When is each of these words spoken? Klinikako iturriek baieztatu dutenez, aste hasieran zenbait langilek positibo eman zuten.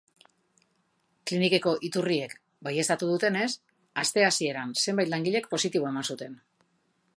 Klinikako 1.31 1.73
iturriek 1.89 2.33
baieztatu 2.69 3.11
dutenez, 3.11 3.47
aste 4.05 4.27
hasieran 4.31 4.75
zenbait 4.87 5.15
langilek 5.15 5.51
positibo 5.55 5.93
eman 5.95 6.13
zuten. 6.15 6.43